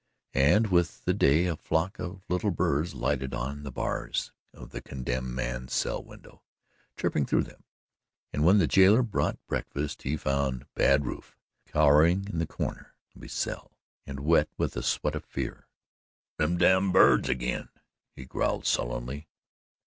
And 0.33 0.71
with 0.71 1.05
the 1.05 1.13
day 1.13 1.45
a 1.45 1.55
flock 1.55 1.99
of 1.99 2.23
little 2.27 2.49
birds 2.49 2.95
lighted 2.95 3.35
on 3.35 3.61
the 3.61 3.71
bars 3.71 4.31
of 4.51 4.71
the 4.71 4.81
condemned 4.81 5.35
man's 5.35 5.75
cell 5.75 6.03
window, 6.03 6.41
chirping 6.97 7.23
through 7.27 7.43
them, 7.43 7.65
and 8.33 8.43
when 8.43 8.57
the 8.57 8.65
jailer 8.65 9.03
brought 9.03 9.37
breakfast 9.45 10.01
he 10.01 10.17
found 10.17 10.65
Bad 10.73 11.05
Rufe 11.05 11.37
cowering 11.67 12.25
in 12.27 12.39
the 12.39 12.47
corner 12.47 12.95
of 13.15 13.21
his 13.21 13.33
cell 13.33 13.77
and 14.07 14.21
wet 14.21 14.49
with 14.57 14.73
the 14.73 14.81
sweat 14.81 15.13
of 15.13 15.23
fear. 15.23 15.67
"Them 16.37 16.57
damn 16.57 16.91
birds 16.91 17.29
ag'in," 17.29 17.69
he 18.15 18.25
growled 18.25 18.65
sullenly. 18.65 19.27